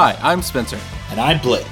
[0.00, 0.78] Hi, I'm Spencer.
[1.10, 1.66] And I'm Blake.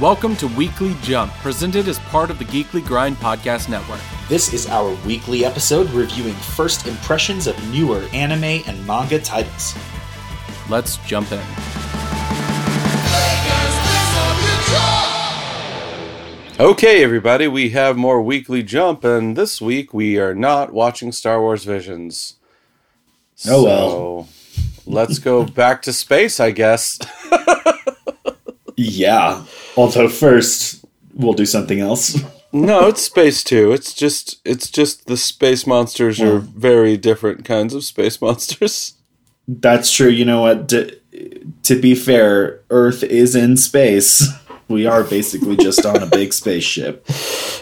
[0.00, 4.00] Welcome to Weekly Jump, presented as part of the Geekly Grind Podcast Network.
[4.26, 9.76] This is our weekly episode reviewing first impressions of newer anime and manga titles.
[10.70, 11.44] Let's jump in.
[16.58, 21.42] Okay, everybody, we have more Weekly Jump, and this week we are not watching Star
[21.42, 22.36] Wars Visions.
[23.46, 24.28] Oh, well.
[24.86, 26.98] Let's go back to space, I guess.
[28.76, 29.44] yeah.
[29.76, 32.22] Although first we'll do something else.
[32.52, 33.72] no, it's space too.
[33.72, 38.94] It's just it's just the space monsters are very different kinds of space monsters.
[39.48, 40.08] That's true.
[40.08, 40.66] You know what?
[40.66, 41.00] D-
[41.62, 44.28] to be fair, Earth is in space.
[44.68, 47.06] We are basically just on a big spaceship.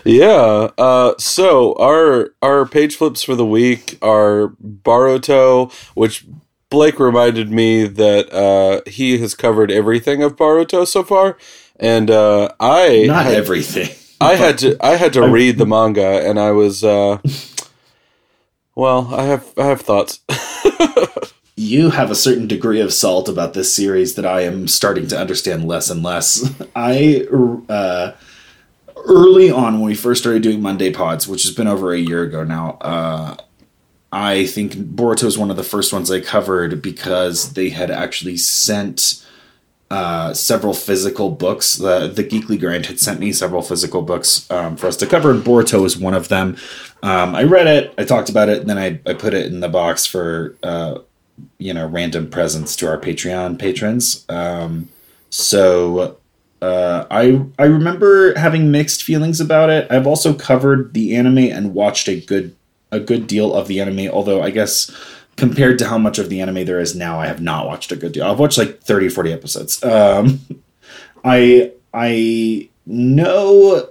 [0.05, 0.71] Yeah.
[0.79, 6.25] Uh, so our our page flips for the week are Boruto, which
[6.75, 11.39] Blake reminded me that uh, he has covered everything of Boruto so far,
[11.77, 13.91] and uh, I not had, everything.
[14.21, 17.19] I had to I had to read the manga, and I was uh,
[18.75, 19.15] well.
[19.15, 20.19] I have I have thoughts.
[21.57, 25.17] you have a certain degree of salt about this series that I am starting to
[25.17, 26.53] understand less and less.
[26.75, 27.25] I
[27.69, 28.15] uh,
[28.97, 32.25] early on when we first started doing Monday pods, which has been over a year
[32.25, 32.79] ago now.
[32.81, 33.37] Uh,
[34.15, 38.37] I think Boruto is one of the first ones I covered because they had actually
[38.37, 39.27] sent
[39.91, 41.79] uh, several physical books.
[41.79, 45.33] The the Geekly Grind had sent me several physical books um, for us to cover,
[45.33, 46.57] and Boruto was one of them.
[47.03, 49.59] Um, I read it, I talked about it, and then I, I put it in
[49.59, 51.01] the box for uh,
[51.59, 54.25] you know random presents to our Patreon patrons.
[54.29, 54.91] Um,
[55.31, 56.19] so
[56.63, 59.91] uh, I I remember having mixed feelings about it.
[59.91, 62.55] I've also covered the anime and watched a good
[62.95, 64.91] a good deal of the anime, although I guess
[65.37, 67.97] compared to how much of the anime there is now, I have not watched a
[67.97, 68.25] good deal.
[68.25, 69.85] I've watched like 30, 40 episodes.
[69.85, 70.41] Um,
[71.25, 73.89] I I know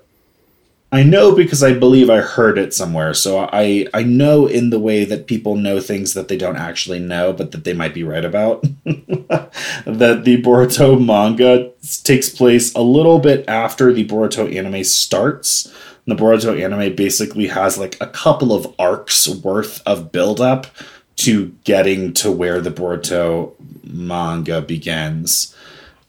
[0.94, 3.16] I know because I believe I heard it somewhere.
[3.16, 7.00] So I I know in the way that people know things that they don't actually
[7.00, 8.62] know, but that they might be right about.
[8.84, 11.72] that the Boruto manga
[12.04, 15.74] takes place a little bit after the Boruto anime starts.
[16.06, 20.68] The Boruto anime basically has like a couple of arcs worth of buildup
[21.16, 23.54] to getting to where the Boruto
[23.84, 25.56] manga begins.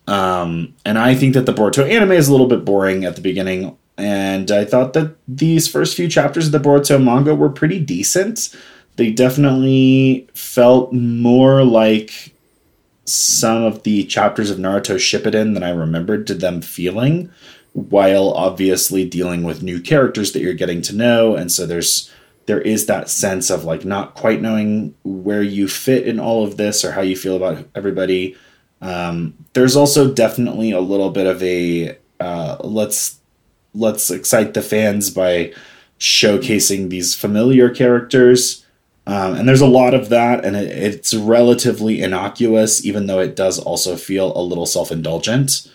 [0.06, 3.22] Um, and I think that the Boruto anime is a little bit boring at the
[3.22, 7.78] beginning and I thought that these first few chapters of the Boruto manga were pretty
[7.78, 8.54] decent.
[8.96, 12.34] They definitely felt more like
[13.04, 17.30] some of the chapters of Naruto Shippuden than I remembered to them feeling,
[17.72, 22.10] while obviously dealing with new characters that you're getting to know, and so there's
[22.46, 26.56] there is that sense of like not quite knowing where you fit in all of
[26.56, 28.36] this or how you feel about everybody.
[28.82, 33.20] Um, there's also definitely a little bit of a uh, let's
[33.74, 35.52] let's excite the fans by
[35.98, 38.64] showcasing these familiar characters.
[39.06, 43.36] Um, and there's a lot of that, and it, it's relatively innocuous, even though it
[43.36, 45.70] does also feel a little self indulgent.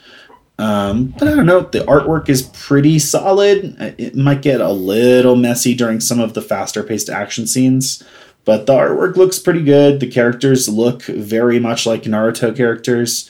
[0.58, 3.78] Um, but I don't know, the artwork is pretty solid.
[3.98, 8.04] It might get a little messy during some of the faster paced action scenes,
[8.44, 10.00] but the artwork looks pretty good.
[10.00, 13.30] The characters look very much like Naruto characters.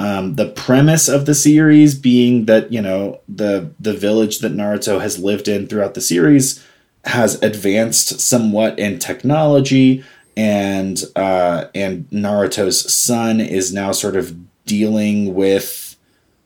[0.00, 5.00] Um, the premise of the series being that you know the the village that Naruto
[5.00, 6.64] has lived in throughout the series
[7.04, 10.04] has advanced somewhat in technology,
[10.36, 14.36] and uh, and Naruto's son is now sort of
[14.66, 15.96] dealing with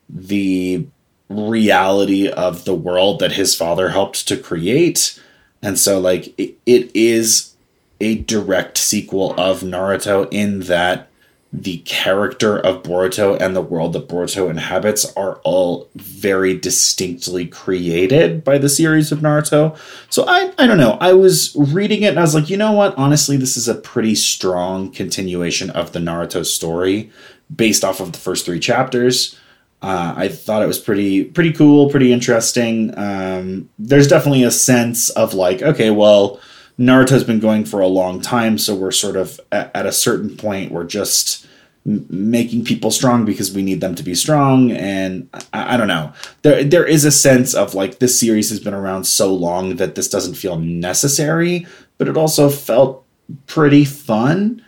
[0.09, 0.87] the
[1.29, 5.21] reality of the world that his father helped to create,
[5.61, 7.55] and so like it, it is
[8.01, 11.09] a direct sequel of Naruto in that
[11.53, 18.43] the character of Boruto and the world that Boruto inhabits are all very distinctly created
[18.43, 19.77] by the series of Naruto.
[20.09, 20.97] So I I don't know.
[21.01, 22.97] I was reading it and I was like, you know what?
[22.97, 27.11] Honestly, this is a pretty strong continuation of the Naruto story
[27.55, 29.39] based off of the first three chapters.
[29.83, 32.97] Uh, I thought it was pretty pretty cool, pretty interesting.
[32.97, 36.41] Um, there's definitely a sense of like, okay, well,
[36.83, 40.37] Naruto's been going for a long time, so we're sort of at, at a certain
[40.37, 41.47] point we're just
[41.87, 45.87] m- making people strong because we need them to be strong, and I, I, don't
[45.87, 46.13] know.
[46.43, 49.95] There there is a sense of like this series has been around so long that
[49.95, 51.67] this doesn't feel necessary,
[51.99, 53.05] but it also felt
[53.47, 54.65] pretty fun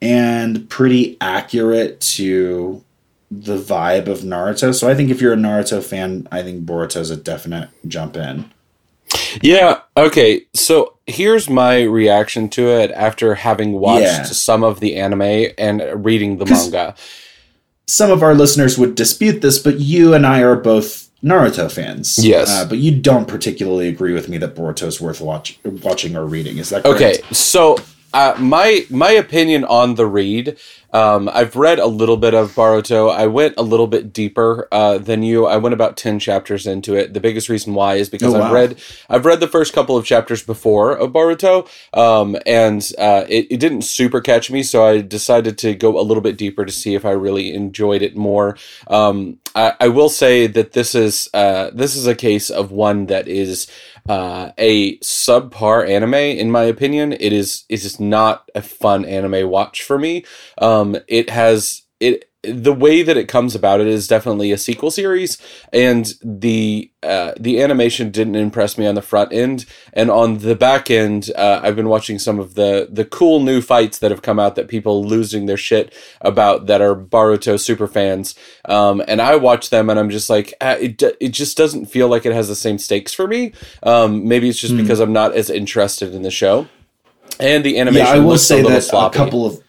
[0.00, 2.82] and pretty accurate to
[3.30, 4.74] the vibe of Naruto.
[4.74, 8.50] So I think if you're a Naruto fan, I think Boruto's a definite jump in.
[9.42, 9.80] Yeah.
[9.96, 10.46] Okay.
[10.54, 14.22] So here's my reaction to it after having watched yeah.
[14.24, 16.94] some of the anime and reading the manga.
[17.86, 22.18] some of our listeners would dispute this, but you and I are both Naruto fans.
[22.24, 22.50] Yes.
[22.50, 26.26] Uh, but you don't particularly agree with me that Boruto is worth watch- watching or
[26.26, 26.58] reading.
[26.58, 27.00] Is that correct?
[27.00, 27.76] Okay, so
[28.12, 30.56] uh, my my opinion on the read,
[30.92, 33.14] um, I've read a little bit of Boruto.
[33.14, 35.46] I went a little bit deeper uh, than you.
[35.46, 37.14] I went about ten chapters into it.
[37.14, 40.06] The biggest reason why is because Oh, I've read I've read the first couple of
[40.06, 44.62] chapters before of Boruto, um, and uh, it, it didn't super catch me.
[44.62, 48.02] So I decided to go a little bit deeper to see if I really enjoyed
[48.02, 48.56] it more.
[48.86, 53.06] Um, I, I will say that this is uh, this is a case of one
[53.06, 53.66] that is
[54.08, 57.12] uh, a subpar anime in my opinion.
[57.12, 60.24] It is it is not a fun anime watch for me.
[60.58, 60.77] Um,
[61.08, 65.38] it has it the way that it comes about it is definitely a sequel series
[65.72, 70.54] and the uh, the animation didn't impress me on the front end and on the
[70.54, 74.22] back end uh, i've been watching some of the the cool new fights that have
[74.22, 78.36] come out that people losing their shit about that are Boruto super fans
[78.66, 82.08] um, and i watch them and i'm just like ah, it, it just doesn't feel
[82.08, 83.52] like it has the same stakes for me
[83.82, 86.68] um, maybe it's just because i'm not as interested in the show
[87.40, 89.16] and the animation Yeah, I will say that sloppy.
[89.16, 89.62] a couple of.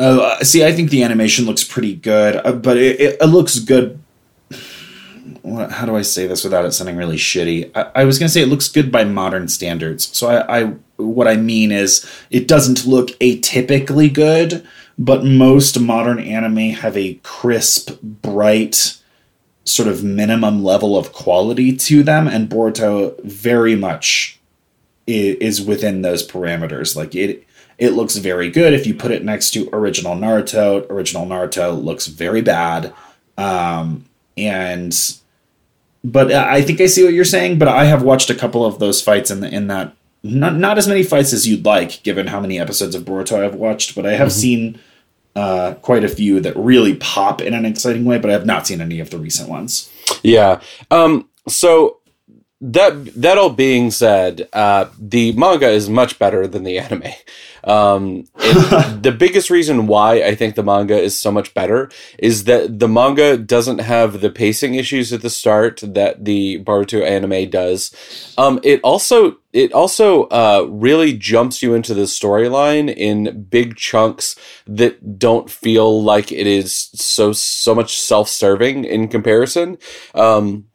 [0.00, 3.26] Oh, uh, see, I think the animation looks pretty good, uh, but it, it, it
[3.26, 4.00] looks good.
[5.44, 7.70] How do I say this without it sounding really shitty?
[7.76, 10.08] I, I was going to say it looks good by modern standards.
[10.16, 10.64] So I, I,
[10.96, 14.66] what I mean is, it doesn't look atypically good,
[14.98, 18.98] but most modern anime have a crisp, bright,
[19.64, 24.40] sort of minimum level of quality to them, and Boruto very much
[25.06, 26.96] is within those parameters.
[26.96, 27.44] Like it,
[27.78, 28.72] it looks very good.
[28.72, 32.92] If you put it next to original Naruto, original Naruto looks very bad.
[33.36, 34.04] Um,
[34.36, 34.96] and,
[36.04, 37.58] but I think I see what you're saying.
[37.58, 40.78] But I have watched a couple of those fights in the, in that not not
[40.78, 43.94] as many fights as you'd like, given how many episodes of Boruto I've watched.
[43.94, 44.78] But I have seen
[45.36, 48.18] uh, quite a few that really pop in an exciting way.
[48.18, 49.90] But I have not seen any of the recent ones.
[50.22, 50.60] Yeah.
[50.90, 51.98] Um, so
[52.60, 57.12] that that all being said, uh, the manga is much better than the anime.
[57.64, 62.78] Um, the biggest reason why I think the manga is so much better is that
[62.78, 68.34] the manga doesn't have the pacing issues at the start that the Boruto anime does.
[68.38, 74.36] Um, it also it also uh, really jumps you into the storyline in big chunks
[74.66, 79.76] that don't feel like it is so so much self serving in comparison.
[80.14, 80.66] Um,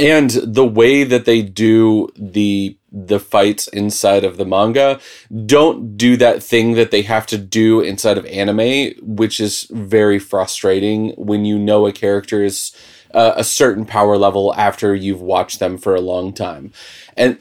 [0.00, 4.98] and the way that they do the the fights inside of the manga
[5.46, 10.18] don't do that thing that they have to do inside of anime which is very
[10.18, 12.74] frustrating when you know a character is
[13.14, 16.72] uh, a certain power level after you've watched them for a long time.
[17.16, 17.38] And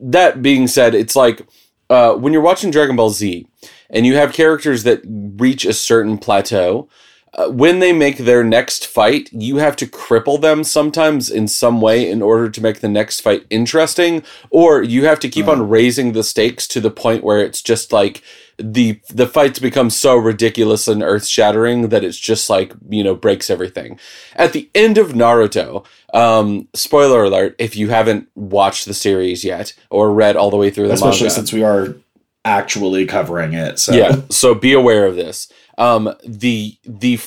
[0.00, 1.46] that being said it's like
[1.90, 3.46] uh, when you're watching dragon ball z
[3.90, 6.88] and you have characters that reach a certain plateau
[7.36, 11.80] uh, when they make their next fight, you have to cripple them sometimes in some
[11.80, 15.68] way in order to make the next fight interesting, or you have to keep on
[15.68, 18.22] raising the stakes to the point where it's just like
[18.56, 23.14] the the fights become so ridiculous and earth shattering that it's just like you know
[23.14, 23.98] breaks everything.
[24.36, 29.72] At the end of Naruto, um, spoiler alert: if you haven't watched the series yet
[29.90, 31.96] or read all the way through the Especially manga, since we are
[32.44, 33.78] actually covering it.
[33.78, 34.20] So yeah.
[34.30, 35.48] So be aware of this.
[35.78, 37.18] Um, the the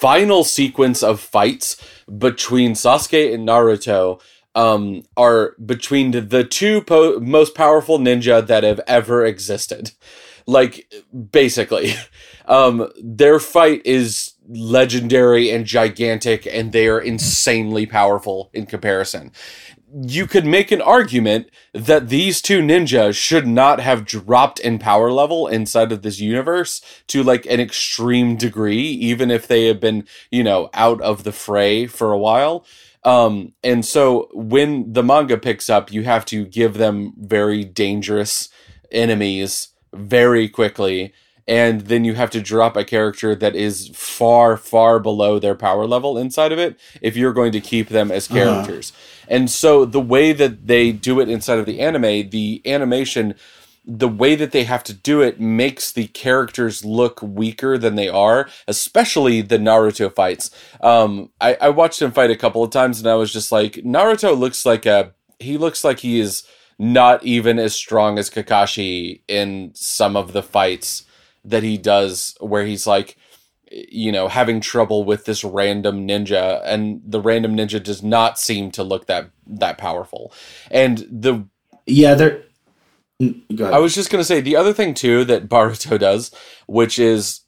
[0.00, 1.76] final sequence of fights
[2.18, 4.20] between Sasuke and Naruto
[4.54, 9.92] um, are between the, two po- most powerful ninja that have ever existed.
[10.46, 10.92] Like
[11.30, 11.94] basically,
[12.46, 19.30] um, their fight is legendary and gigantic, and they are insanely powerful in comparison
[19.94, 25.10] you could make an argument that these two ninjas should not have dropped in power
[25.10, 30.06] level inside of this universe to like an extreme degree, even if they have been,
[30.30, 32.64] you know, out of the fray for a while.
[33.04, 38.48] Um, and so when the manga picks up, you have to give them very dangerous
[38.90, 41.12] enemies very quickly.
[41.48, 45.86] And then you have to drop a character that is far, far below their power
[45.86, 48.92] level inside of it if you're going to keep them as characters.
[49.32, 53.34] And so the way that they do it inside of the anime, the animation,
[53.82, 58.10] the way that they have to do it makes the characters look weaker than they
[58.10, 60.50] are, especially the Naruto fights.
[60.82, 63.76] Um, I, I watched him fight a couple of times and I was just like,
[63.76, 66.44] Naruto looks like a, he looks like he is
[66.78, 71.04] not even as strong as Kakashi in some of the fights
[71.42, 73.16] that he does where he's like,
[73.72, 78.70] you know, having trouble with this random ninja, and the random ninja does not seem
[78.72, 80.32] to look that that powerful.
[80.70, 81.46] And the
[81.86, 82.42] yeah, they're.
[83.20, 83.60] mm.
[83.60, 86.30] I was just gonna say the other thing too that Boruto does,
[86.66, 87.42] which is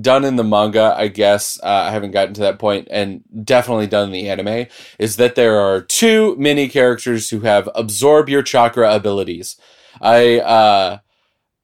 [0.00, 3.86] done in the manga, I guess uh, I haven't gotten to that point, and definitely
[3.86, 4.66] done in the anime,
[4.98, 9.56] is that there are two mini characters who have absorb your chakra abilities.
[10.00, 10.98] I, uh,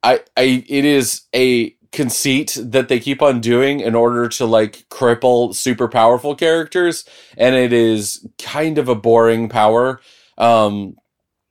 [0.02, 4.84] I, I, it is a conceit that they keep on doing in order to like
[4.90, 7.04] cripple super powerful characters,
[7.38, 10.00] and it is kind of a boring power.
[10.36, 10.96] Um,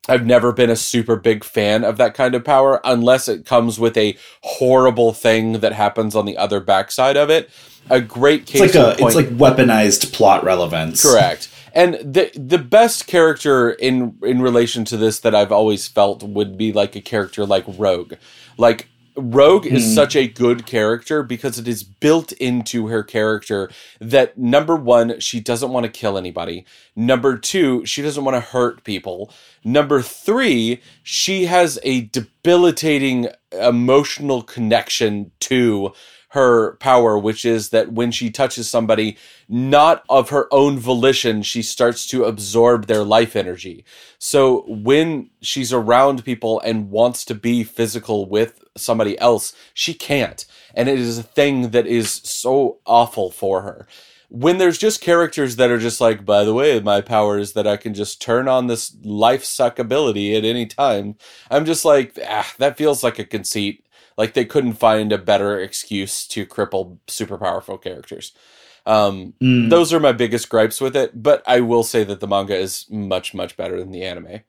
[0.07, 3.79] I've never been a super big fan of that kind of power unless it comes
[3.79, 7.49] with a horrible thing that happens on the other backside of it.
[7.89, 11.01] A great case it's like a, it's like weaponized plot relevance.
[11.01, 11.49] Correct.
[11.73, 16.55] And the the best character in in relation to this that I've always felt would
[16.55, 18.13] be like a character like Rogue.
[18.57, 18.87] Like
[19.17, 19.95] Rogue is mm.
[19.95, 23.69] such a good character because it is built into her character
[23.99, 26.65] that number one, she doesn't want to kill anybody.
[26.95, 29.31] Number two, she doesn't want to hurt people.
[29.63, 35.93] Number three, she has a debilitating emotional connection to
[36.35, 41.61] her power, which is that when she touches somebody, not of her own volition, she
[41.61, 43.85] starts to absorb their life energy.
[44.19, 50.45] So when she's around people and wants to be physical with somebody else, she can't.
[50.73, 53.87] And it is a thing that is so awful for her.
[54.27, 57.65] When there's just characters that are just like, by the way, my power is that
[57.65, 61.15] I can just turn on this life suck ability at any time,
[61.49, 63.84] I'm just like, ah, that feels like a conceit
[64.17, 68.33] like they couldn't find a better excuse to cripple super powerful characters.
[68.85, 69.69] Um, mm.
[69.69, 72.85] Those are my biggest gripes with it, but I will say that the manga is
[72.89, 74.41] much much better than the anime.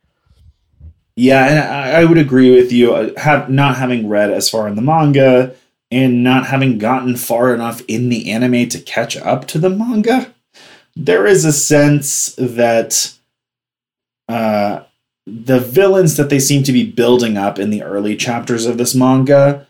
[1.17, 2.95] Yeah, and I, I would agree with you.
[2.95, 5.55] Uh, have not having read as far in the manga
[5.91, 10.35] and not having gotten far enough in the anime to catch up to the manga,
[10.95, 13.13] there is a sense that
[14.29, 14.83] uh,
[15.27, 18.95] the villains that they seem to be building up in the early chapters of this
[18.95, 19.67] manga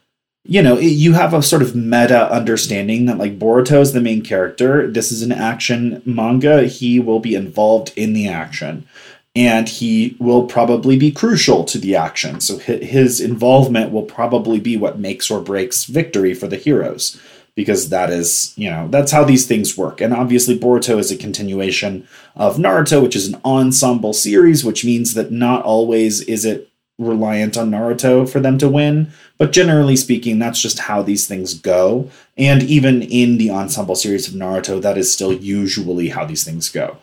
[0.49, 4.23] you know, you have a sort of meta understanding that like Boruto is the main
[4.23, 4.89] character.
[4.89, 6.65] This is an action manga.
[6.65, 8.87] He will be involved in the action
[9.35, 12.41] and he will probably be crucial to the action.
[12.41, 17.21] So his involvement will probably be what makes or breaks victory for the heroes
[17.57, 20.01] because that is, you know, that's how these things work.
[20.01, 25.15] And obviously, Boruto is a continuation of Naruto, which is an ensemble series, which means
[25.15, 29.11] that not always is it reliant on Naruto for them to win.
[29.39, 32.11] But generally speaking, that's just how these things go.
[32.39, 36.69] And even in the ensemble series of Naruto, that is still usually how these things
[36.69, 36.99] go.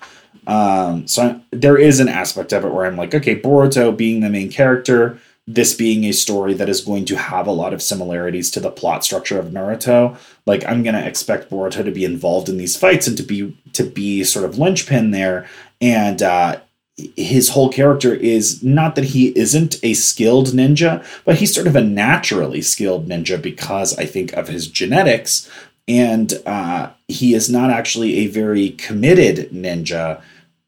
[0.48, 4.20] Um, so I, there is an aspect of it where I'm like, okay, Boruto being
[4.20, 7.82] the main character, this being a story that is going to have a lot of
[7.82, 10.18] similarities to the plot structure of Naruto.
[10.46, 13.84] Like I'm gonna expect Boruto to be involved in these fights and to be to
[13.84, 15.48] be sort of linchpin there.
[15.82, 16.62] And uh,
[16.96, 21.76] his whole character is not that he isn't a skilled ninja, but he's sort of
[21.76, 25.50] a naturally skilled ninja because I think of his genetics.
[25.88, 30.22] And uh, he is not actually a very committed ninja.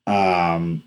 [0.05, 0.83] Um,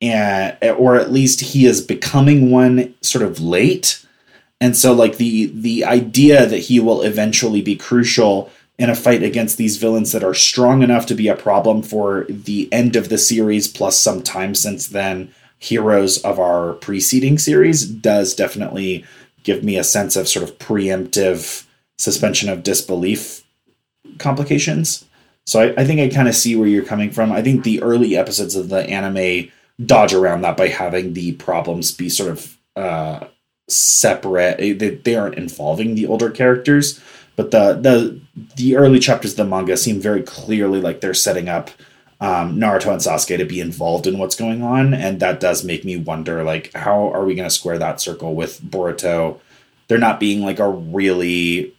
[0.00, 4.04] and or at least he is becoming one sort of late
[4.60, 9.24] and so like the the idea that he will eventually be crucial in a fight
[9.24, 13.08] against these villains that are strong enough to be a problem for the end of
[13.08, 19.04] the series plus some time since then heroes of our preceding series does definitely
[19.42, 23.44] give me a sense of sort of preemptive suspension of disbelief
[24.18, 25.04] complications
[25.48, 27.32] so I, I think I kind of see where you're coming from.
[27.32, 29.50] I think the early episodes of the anime
[29.84, 33.26] dodge around that by having the problems be sort of uh,
[33.68, 34.58] separate.
[34.78, 37.00] They, they aren't involving the older characters,
[37.36, 38.20] but the the
[38.56, 41.70] the early chapters of the manga seem very clearly like they're setting up
[42.20, 45.84] um, Naruto and Sasuke to be involved in what's going on, and that does make
[45.84, 49.38] me wonder like how are we going to square that circle with Boruto?
[49.86, 51.74] There not being like a really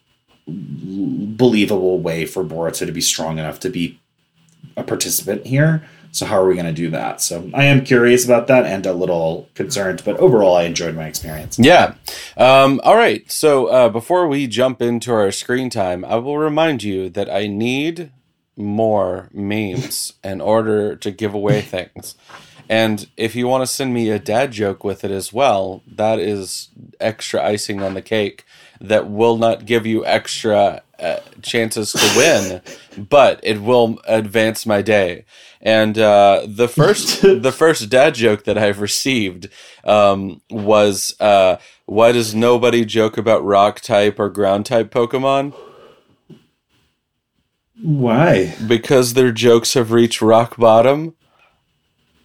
[0.48, 4.00] believable way for Boruto to be strong enough to be
[4.80, 5.84] a participant here.
[6.12, 7.22] So how are we going to do that?
[7.22, 11.06] So I am curious about that and a little concerned, but overall I enjoyed my
[11.06, 11.60] experience.
[11.60, 11.96] Yeah.
[12.36, 13.30] Um, all right.
[13.32, 17.48] So uh, before we jump into our screen time, I will remind you that I
[17.48, 18.12] need
[18.56, 22.16] more memes in order to give away things.
[22.68, 26.20] And if you want to send me a dad joke with it as well, that
[26.20, 26.70] is
[27.00, 28.46] extra icing on the cake
[28.82, 32.62] that will not give you extra uh, chances to win,
[33.10, 35.26] but it will advance my day.
[35.62, 39.50] And uh, the first the first dad joke that I've received
[39.84, 45.54] um, was uh, why does nobody joke about rock type or ground type Pokemon?
[47.82, 48.56] Why?
[48.68, 51.16] Because their jokes have reached rock bottom.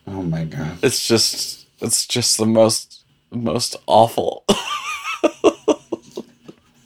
[0.07, 0.79] Oh my god!
[0.83, 4.45] It's just it's just the most most awful.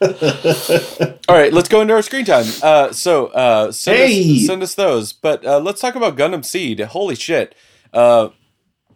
[0.00, 2.46] All right, let's go into our screen time.
[2.62, 4.36] Uh, so uh, send, Hey!
[4.36, 5.12] us, send us those.
[5.12, 6.80] But uh, let's talk about Gundam Seed.
[6.80, 7.54] Holy shit!
[7.92, 8.28] Uh,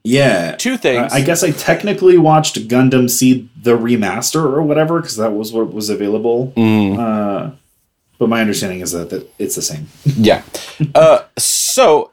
[0.05, 0.57] Yeah.
[0.57, 1.13] two things.
[1.13, 5.73] I guess I technically watched Gundam Seed the remaster or whatever because that was what
[5.73, 6.53] was available.
[6.57, 7.51] Mm, Uh,
[8.19, 9.89] but my understanding is that, that it's the same.
[10.05, 10.43] yeah.
[10.95, 12.11] Uh, so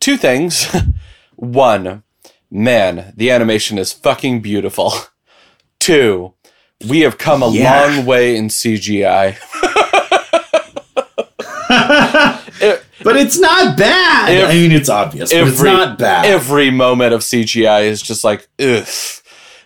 [0.00, 0.66] two things.
[1.36, 2.02] One,
[2.50, 4.92] man, the animation is fucking beautiful.
[5.78, 6.32] Two,
[6.88, 7.84] we have come a Yeah.
[7.86, 9.36] long way in CGI.
[13.04, 14.30] But it's not bad.
[14.32, 16.24] If- I mean, it's obvious, but it's every- not bad.
[16.26, 18.86] Every moment of CGI is just like, ugh.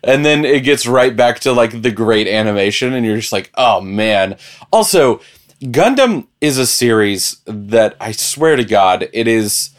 [0.05, 3.51] And then it gets right back to like the great animation, and you're just like,
[3.57, 4.37] oh man.
[4.73, 5.21] Also,
[5.63, 9.71] Gundam is a series that I swear to God, it is.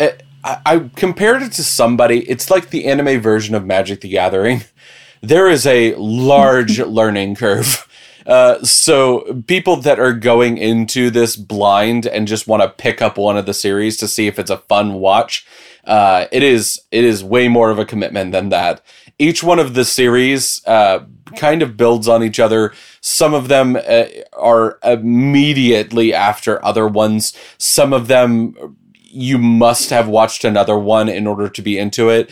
[0.00, 2.28] Eh, I, I compared it to somebody.
[2.28, 4.62] It's like the anime version of Magic the Gathering.
[5.20, 7.88] There is a large learning curve.
[8.26, 13.16] Uh, so people that are going into this blind and just want to pick up
[13.16, 15.46] one of the series to see if it's a fun watch,
[15.84, 18.82] uh, it is it is way more of a commitment than that.
[19.18, 21.04] Each one of the series uh,
[21.36, 22.72] kind of builds on each other.
[23.00, 27.32] Some of them uh, are immediately after other ones.
[27.58, 28.76] Some of them
[29.08, 32.30] you must have watched another one in order to be into it.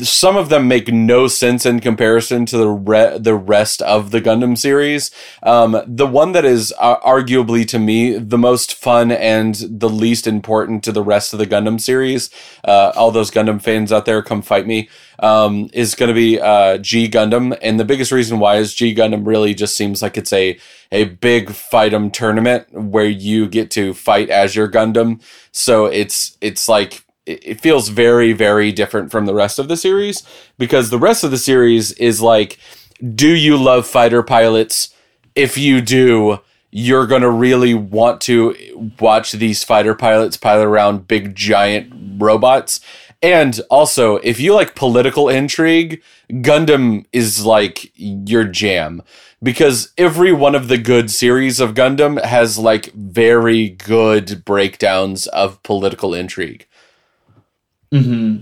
[0.00, 4.20] Some of them make no sense in comparison to the re- the rest of the
[4.20, 5.10] Gundam series.
[5.42, 10.26] Um, the one that is uh, arguably to me the most fun and the least
[10.26, 12.30] important to the rest of the Gundam series,
[12.64, 16.40] uh, all those Gundam fans out there, come fight me, um, is going to be
[16.40, 17.56] uh, G Gundam.
[17.62, 20.58] And the biggest reason why is G Gundam really just seems like it's a
[20.92, 25.20] a big fight 'em tournament where you get to fight as your Gundam.
[25.52, 30.22] So it's it's like it feels very very different from the rest of the series
[30.58, 32.58] because the rest of the series is like
[33.14, 34.94] do you love fighter pilots?
[35.34, 36.40] If you do,
[36.70, 42.80] you're going to really want to watch these fighter pilots pilot around big giant robots.
[43.24, 49.02] And also, if you like political intrigue, Gundam is like your jam
[49.42, 55.62] because every one of the good series of Gundam has like very good breakdowns of
[55.62, 56.66] political intrigue.
[57.90, 58.36] hmm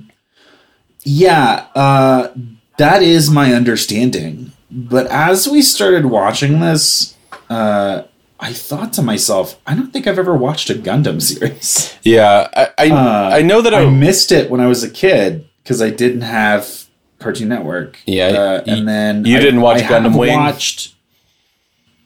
[1.05, 2.35] Yeah, uh,
[2.77, 4.51] that is my understanding.
[4.69, 7.17] But as we started watching this,
[7.49, 8.03] uh,
[8.43, 11.97] I thought to myself, I don't think I've ever watched a Gundam series.
[12.03, 14.91] Yeah, I I, Uh, I know that I I, missed it when I was a
[14.91, 16.87] kid because I didn't have
[17.21, 18.01] Cartoon Network.
[18.05, 20.35] Yeah, uh, y- and then you I- didn't watch I Gundam Wing?
[20.35, 20.95] Watched.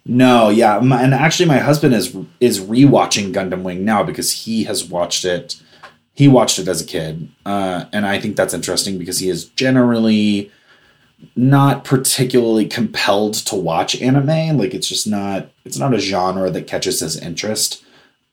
[0.05, 4.65] No, yeah, my, and actually, my husband is is rewatching Gundam Wing now because he
[4.65, 5.57] has watched it.
[6.15, 9.47] He watched it as a kid, uh, and I think that's interesting because he is
[9.47, 10.51] generally
[11.35, 14.59] not particularly compelled to watch anime.
[14.59, 17.83] Like it's just not it's not a genre that catches his interest.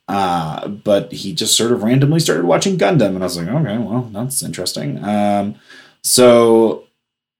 [0.07, 3.77] Uh, but he just sort of randomly started watching Gundam, and I was like, okay,
[3.77, 5.03] well, that's interesting.
[5.03, 5.55] Um,
[6.03, 6.83] so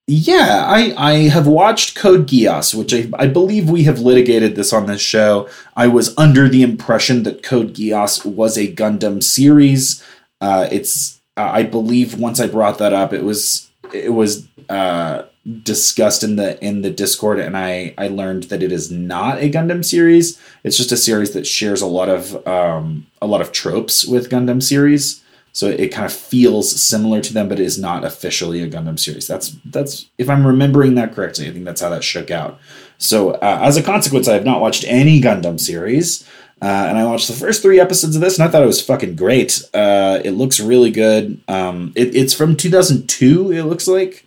[0.06, 4.72] yeah, I I have watched Code Geass, which I, I believe we have litigated this
[4.72, 5.48] on this show.
[5.76, 10.02] I was under the impression that Code Geass was a Gundam series.
[10.40, 15.22] Uh, it's I believe once I brought that up, it was it was uh,
[15.62, 19.50] discussed in the in the Discord, and I I learned that it is not a
[19.50, 20.40] Gundam series.
[20.62, 24.30] It's just a series that shares a lot of um, a lot of tropes with
[24.30, 25.22] Gundam series.
[25.52, 28.98] So it kind of feels similar to them, but it is not officially a Gundam
[28.98, 29.28] series.
[29.28, 31.46] That's that's if I'm remembering that correctly.
[31.46, 32.58] I think that's how that shook out.
[32.98, 36.28] So uh, as a consequence, I have not watched any Gundam series,
[36.62, 38.84] uh, and I watched the first three episodes of this, and I thought it was
[38.84, 39.62] fucking great.
[39.74, 41.40] Uh, it looks really good.
[41.46, 43.52] Um, it, it's from 2002.
[43.52, 44.26] It looks like.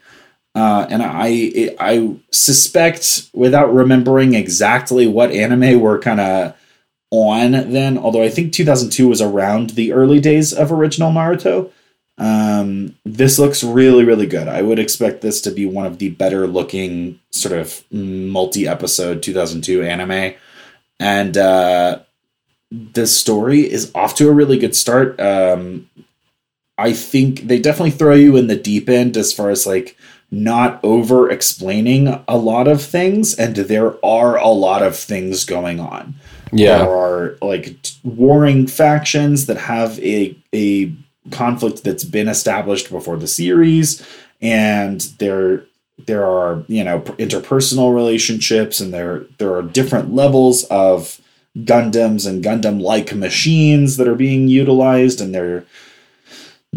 [0.57, 6.55] Uh, and I I suspect, without remembering exactly what anime we're kind of
[7.11, 11.69] on then, although I think 2002 was around the early days of original Naruto.
[12.17, 14.47] Um, this looks really, really good.
[14.47, 19.21] I would expect this to be one of the better looking sort of multi episode
[19.21, 20.33] 2002 anime.
[20.99, 21.99] And uh,
[22.71, 25.19] the story is off to a really good start.
[25.19, 25.87] Um,
[26.79, 29.95] I think they definitely throw you in the deep end as far as like
[30.29, 35.79] not over explaining a lot of things, and there are a lot of things going
[35.79, 36.15] on.
[36.51, 40.93] yeah, There are like t- warring factions that have a a
[41.31, 44.05] conflict that's been established before the series,
[44.41, 45.63] and there
[46.05, 51.21] there are you know interpersonal relationships, and there there are different levels of
[51.59, 55.65] Gundams and Gundam like machines that are being utilized, and they're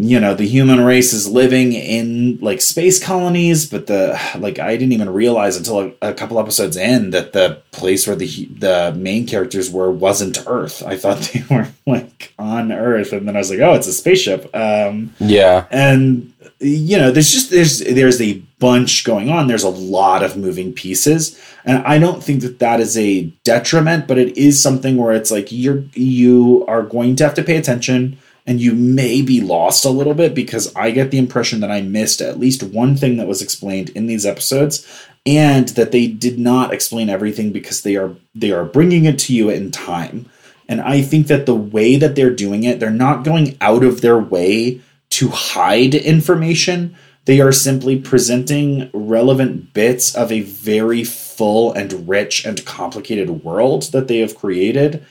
[0.01, 4.75] you know the human race is living in like space colonies but the like i
[4.75, 8.93] didn't even realize until a, a, couple episodes in that the place where the the
[8.97, 10.81] main characters were wasn't earth.
[10.83, 13.93] I thought they were like on earth and then i was like oh it's a
[13.93, 14.49] spaceship.
[14.55, 15.67] Um yeah.
[15.69, 19.47] and you know there's just there's there's a bunch going on.
[19.47, 24.07] There's a lot of moving pieces and i don't think that that is a detriment
[24.07, 27.55] but it is something where it's like you're you are going to have to pay
[27.55, 31.71] attention and you may be lost a little bit because I get the impression that
[31.71, 34.85] I missed at least one thing that was explained in these episodes
[35.25, 39.35] and that they did not explain everything because they are they are bringing it to
[39.35, 40.29] you in time.
[40.67, 44.01] And I think that the way that they're doing it, they're not going out of
[44.01, 46.95] their way to hide information.
[47.25, 53.91] They are simply presenting relevant bits of a very full and rich and complicated world
[53.91, 55.05] that they have created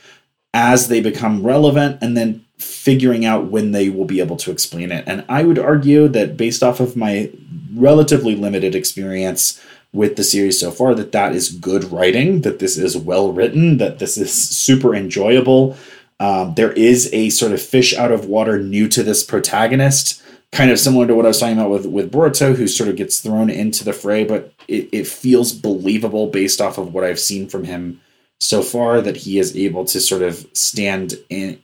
[0.52, 4.92] as they become relevant and then figuring out when they will be able to explain
[4.92, 5.04] it.
[5.06, 7.30] And I would argue that based off of my
[7.74, 9.60] relatively limited experience
[9.92, 13.78] with the series so far that that is good writing, that this is well written,
[13.78, 15.76] that this is super enjoyable.
[16.20, 20.70] Um, there is a sort of fish out of water new to this protagonist, kind
[20.70, 23.20] of similar to what I was talking about with with Boruto, who sort of gets
[23.20, 27.48] thrown into the fray, but it, it feels believable based off of what I've seen
[27.48, 28.00] from him
[28.38, 31.58] so far that he is able to sort of stand in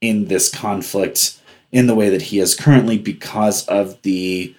[0.00, 1.38] in this conflict
[1.72, 4.54] in the way that he is currently because of the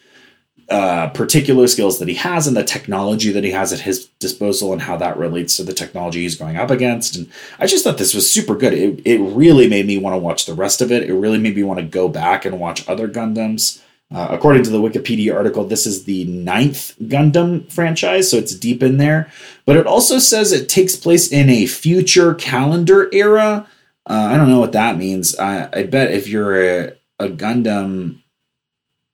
[0.70, 4.72] uh, particular skills that he has and the technology that he has at his disposal
[4.72, 7.16] and how that relates to the technology he's going up against.
[7.16, 8.74] And I just thought this was super good.
[8.74, 11.10] It, it really made me want to watch the rest of it.
[11.10, 13.82] It really made me want to go back and watch other Gundams.
[14.12, 18.84] Uh, according to the Wikipedia article, this is the ninth Gundam franchise, so it's deep
[18.84, 19.32] in there.
[19.66, 23.68] But it also says it takes place in a future calendar era.
[24.10, 25.38] Uh, I don't know what that means.
[25.38, 28.22] I, I bet if you're a, a Gundam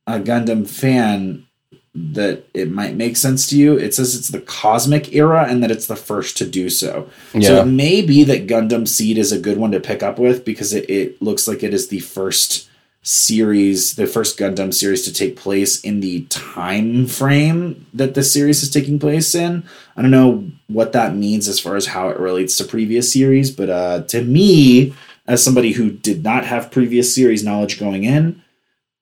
[0.08, 1.45] a Gundam fan,
[1.93, 3.77] that it might make sense to you.
[3.77, 7.10] It says it's the cosmic era and that it's the first to do so.
[7.34, 7.47] Yeah.
[7.47, 10.43] So it may be that Gundam Seed is a good one to pick up with
[10.43, 12.69] because it, it looks like it is the first
[13.05, 18.63] series, the first Gundam series to take place in the time frame that the series
[18.63, 19.63] is taking place in.
[19.95, 23.51] I don't know what that means as far as how it relates to previous series,
[23.51, 24.95] but uh, to me,
[25.27, 28.41] as somebody who did not have previous series knowledge going in,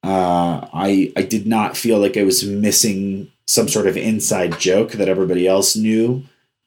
[0.03, 4.91] uh, I I did not feel like I was missing some sort of inside joke
[4.93, 6.23] that everybody else knew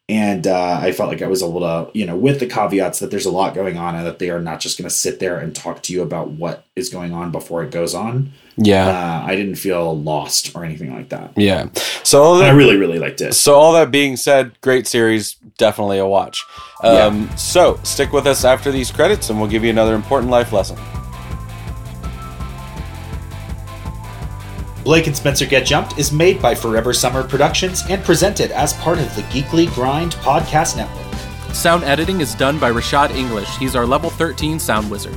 [0.09, 3.11] and uh, I felt like I was able to, you know, with the caveats that
[3.11, 5.39] there's a lot going on and that they are not just going to sit there
[5.39, 8.33] and talk to you about what is going on before it goes on.
[8.57, 11.33] Yeah, uh, I didn't feel lost or anything like that.
[11.37, 11.69] Yeah,
[12.05, 13.35] so that, I really really liked it.
[13.35, 16.43] So all that being said, great series, definitely a watch.
[16.83, 17.35] Um, yeah.
[17.35, 20.79] So stick with us after these credits, and we'll give you another important life lesson.
[24.87, 29.01] Blake and Spencer Get Jumped is made by Forever Summer Productions and presented as part
[29.01, 31.13] of the Geekly Grind podcast network.
[31.53, 33.49] Sound editing is done by Rashad English.
[33.57, 35.17] He's our level 13 sound wizard.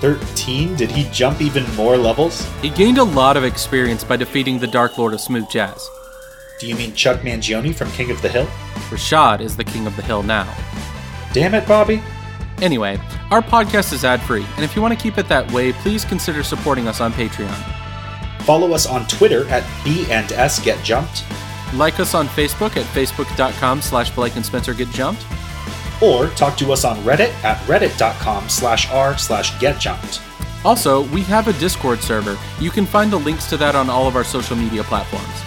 [0.00, 0.76] 13?
[0.76, 2.48] Did he jump even more levels?
[2.62, 5.90] He gained a lot of experience by defeating the Dark Lord of Smooth Jazz.
[6.60, 8.46] Do you mean Chuck Mangione from King of the Hill?
[8.88, 10.46] Rashad is the King of the Hill now.
[11.32, 12.00] Damn it, Bobby.
[12.62, 13.00] Anyway,
[13.32, 16.04] our podcast is ad free, and if you want to keep it that way, please
[16.04, 17.85] consider supporting us on Patreon.
[18.46, 21.24] Follow us on Twitter at B and S Get Jumped.
[21.74, 25.26] Like us on Facebook at facebook.com slash Blake and Spencer Get Jumped.
[26.00, 30.20] Or talk to us on Reddit at reddit.com slash r slash get jumped.
[30.64, 32.38] Also, we have a Discord server.
[32.60, 35.42] You can find the links to that on all of our social media platforms.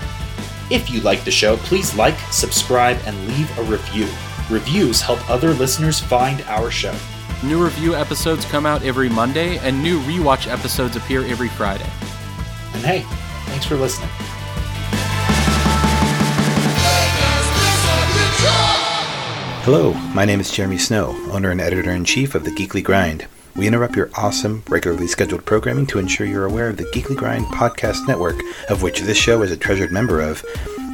[0.70, 4.08] If you like the show, please like, subscribe, and leave a review.
[4.50, 6.96] Reviews help other listeners find our show.
[7.44, 11.90] New review episodes come out every Monday, and new rewatch episodes appear every Friday.
[12.80, 13.02] And hey,
[13.48, 14.08] thanks for listening.
[19.64, 23.28] Hello, my name is Jeremy Snow, owner and editor in chief of the Geekly Grind.
[23.58, 27.48] We interrupt your awesome, regularly scheduled programming to ensure you're aware of the Geekly Grind
[27.48, 28.40] podcast network,
[28.70, 30.42] of which this show is a treasured member of,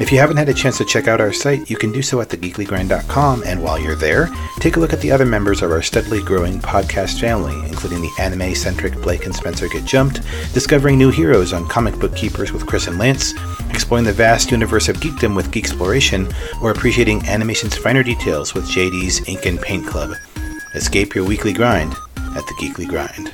[0.02, 2.20] if you haven't had a chance to check out our site, you can do so
[2.22, 4.30] at thegeeklygrind.com, and while you're there,
[4.60, 8.12] take a look at the other members of our steadily growing podcast family, including the
[8.20, 10.22] anime centric Blake and Spencer Get Jumped,
[10.54, 13.34] discovering new heroes on Comic Book Keepers with Chris and Lance,
[13.70, 16.28] exploring the vast universe of geekdom with Geek Exploration,
[16.62, 20.12] or appreciating animation's finer details with JD's Ink and Paint Club.
[20.74, 21.94] Escape your weekly grind
[22.36, 23.32] at the Geekly Grind.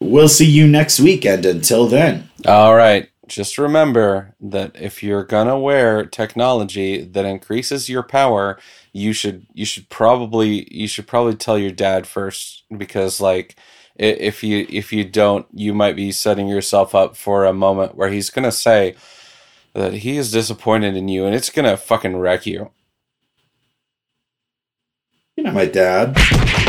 [0.00, 2.28] We'll see you next week, and until then.
[2.46, 3.08] All right.
[3.28, 8.58] Just remember that if you're gonna wear technology that increases your power,
[8.92, 13.56] you should you should probably you should probably tell your dad first because like
[13.96, 18.10] if you if you don't, you might be setting yourself up for a moment where
[18.10, 18.94] he's gonna say
[19.72, 22.70] that he is disappointed in you and it's gonna fucking wreck you.
[25.36, 26.63] You're not my dad.